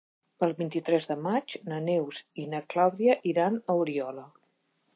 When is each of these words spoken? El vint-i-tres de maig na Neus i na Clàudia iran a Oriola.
El 0.45 0.53
vint-i-tres 0.61 1.05
de 1.09 1.17
maig 1.25 1.55
na 1.73 1.77
Neus 1.89 2.23
i 2.45 2.47
na 2.55 2.63
Clàudia 2.75 3.19
iran 3.35 3.61
a 3.61 3.77
Oriola. 3.85 4.25